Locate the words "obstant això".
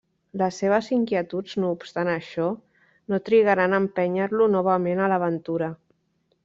1.75-2.47